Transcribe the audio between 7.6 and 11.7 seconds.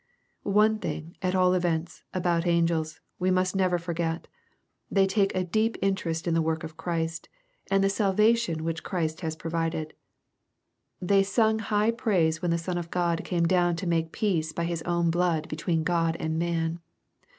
and the salvation which Christ has provided. They sung